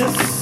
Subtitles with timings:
[0.00, 0.39] Yes.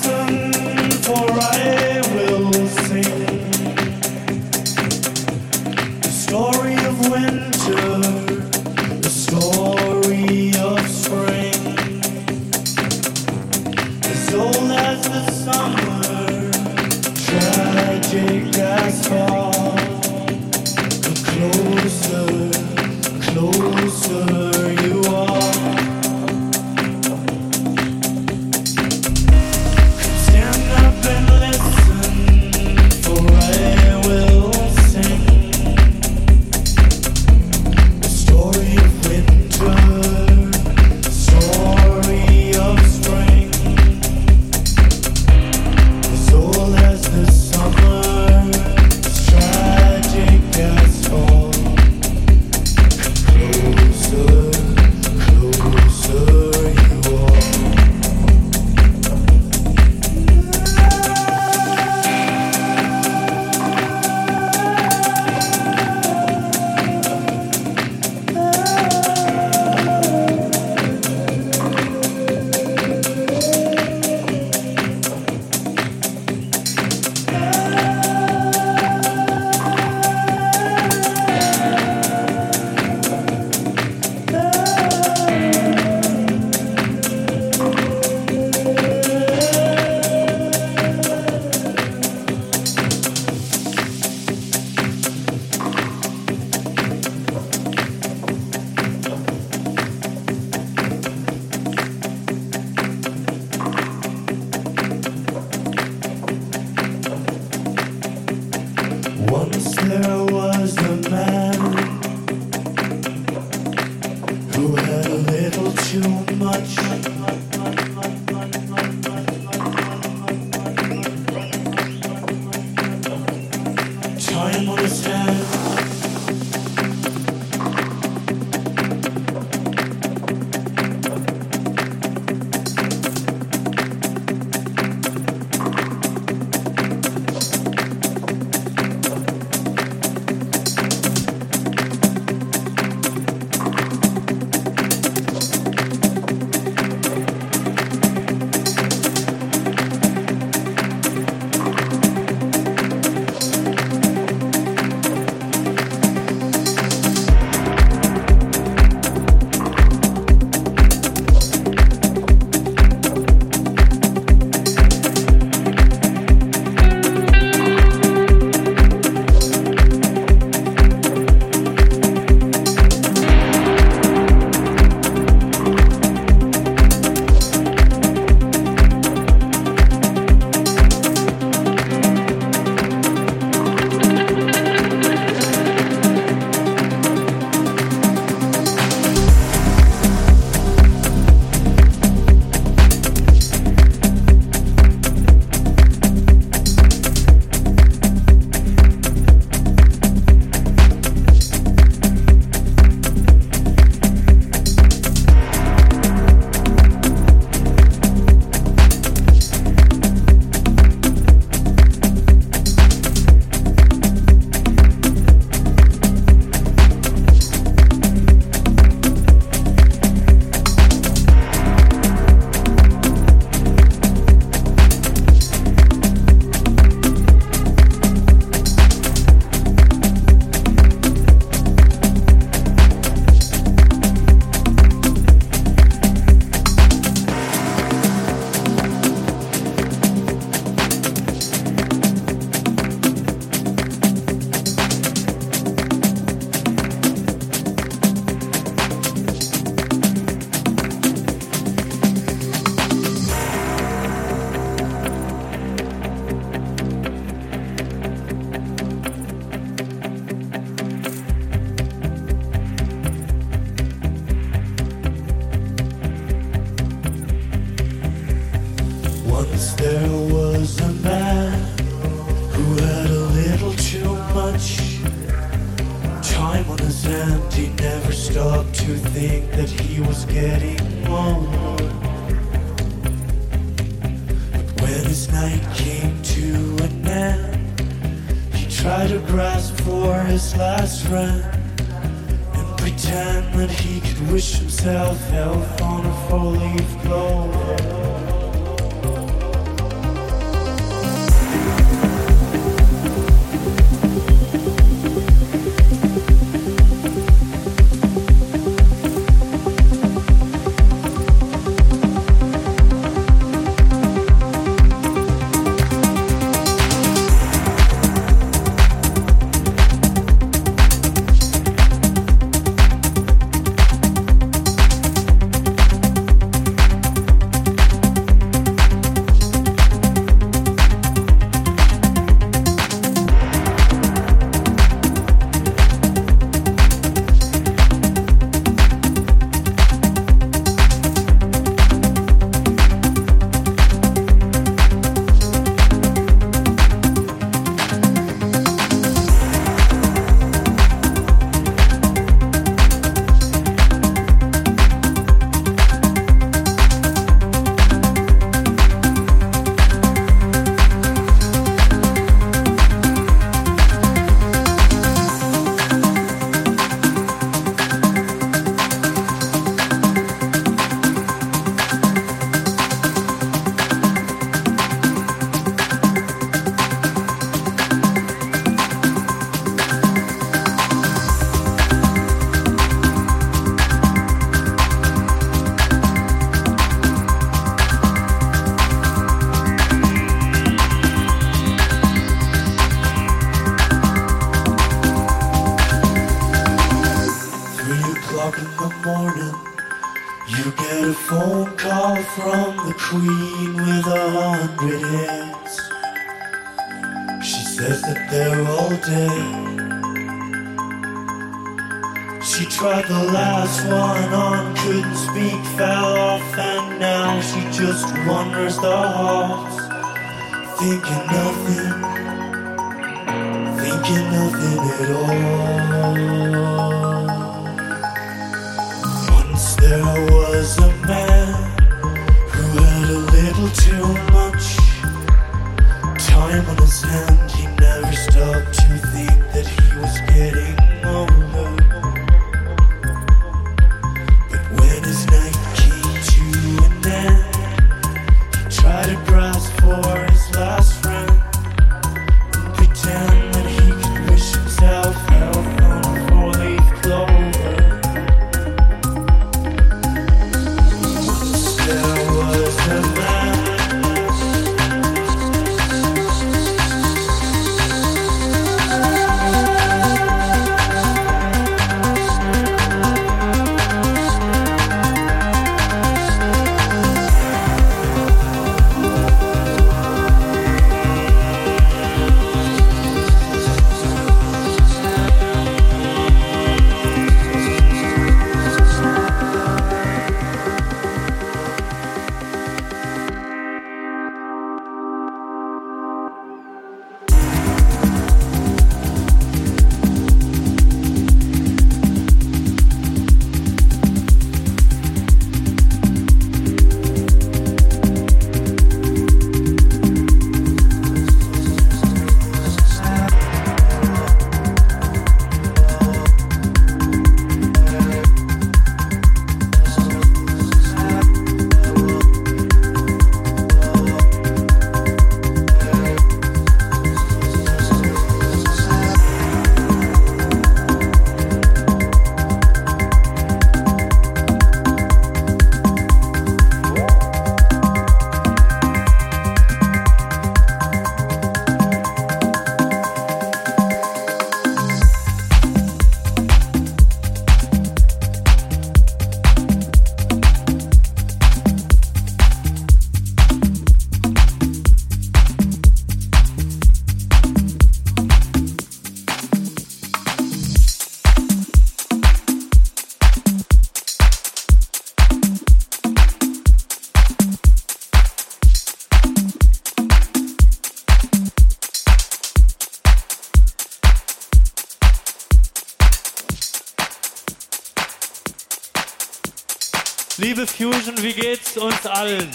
[581.98, 582.50] uns allen.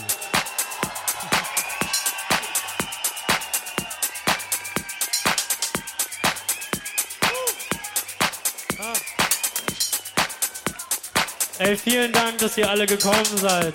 [11.60, 13.74] Ey, vielen Dank, dass ihr alle gekommen seid.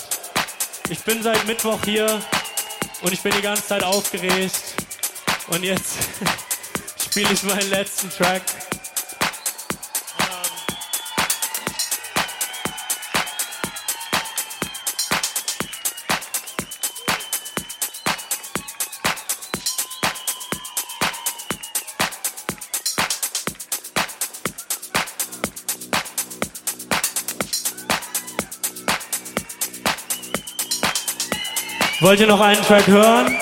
[0.91, 2.21] Ich bin seit Mittwoch hier
[3.03, 4.61] und ich bin die ganze Zeit aufgeregt.
[5.49, 5.95] Und jetzt
[7.09, 8.43] spiele ich meinen letzten Track.
[32.01, 33.37] Wollt ihr noch einen Track hören?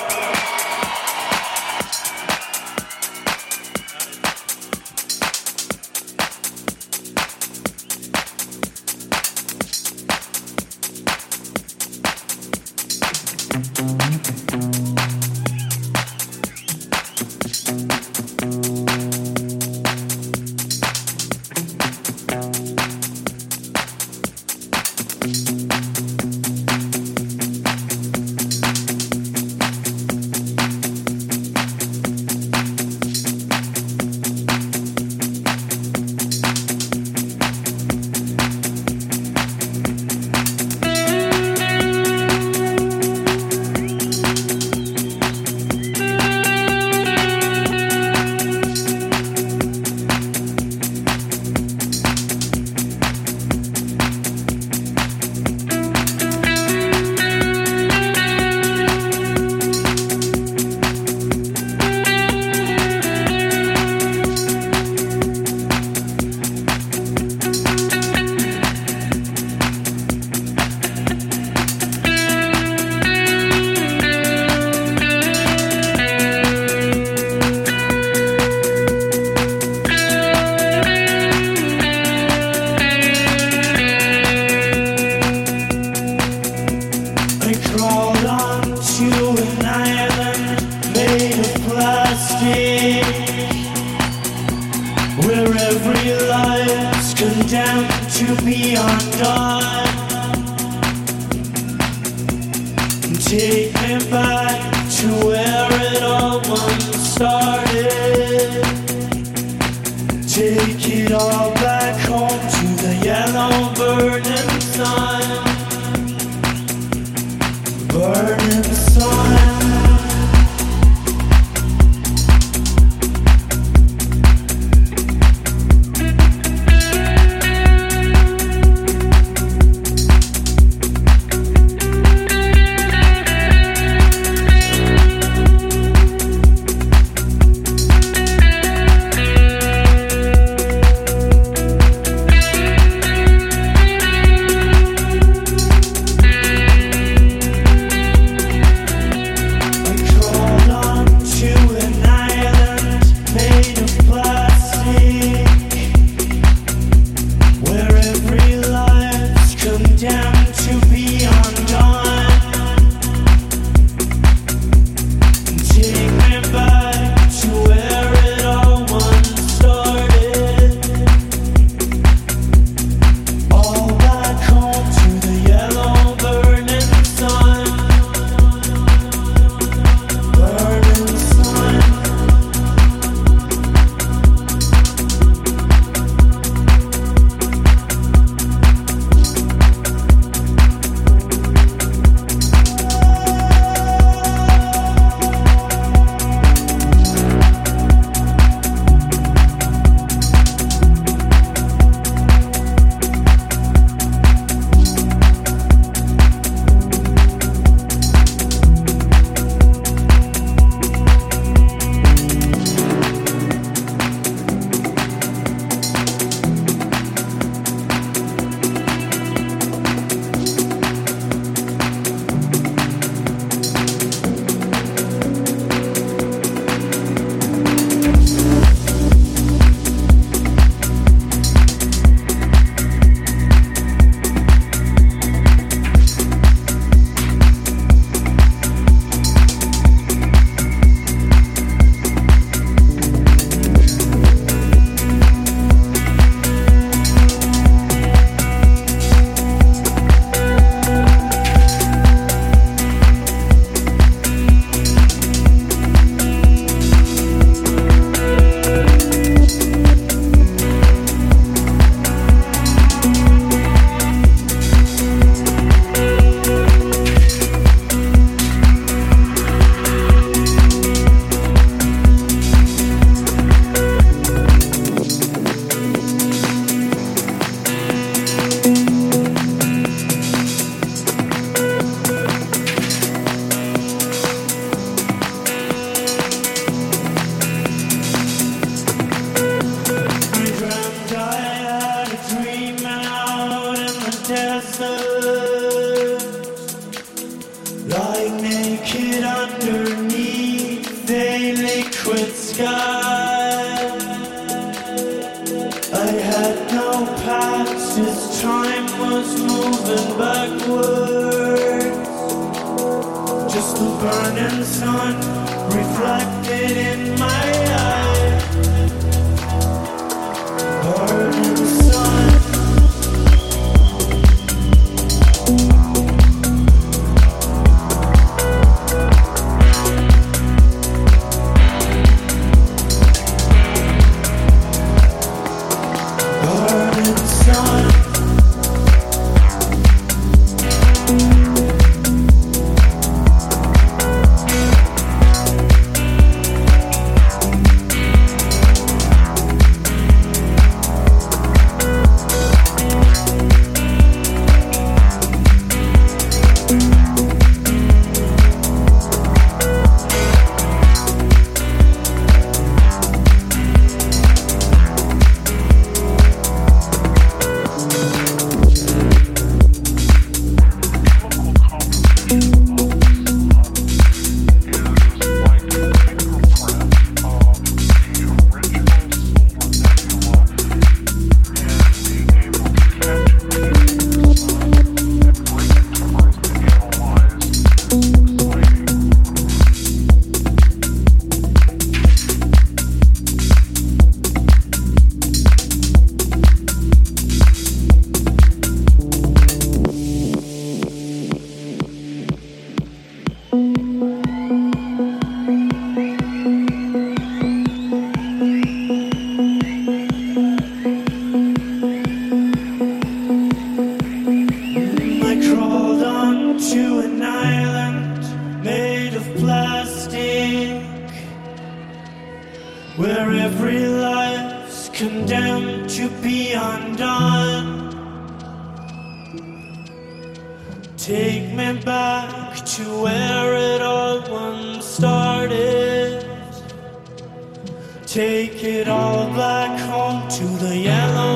[440.37, 441.36] To the yellow